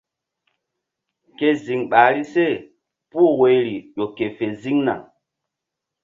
[1.37, 2.45] Ke ziŋ ɓahri se
[3.09, 4.93] puh woyri ƴo ke fe ziŋna.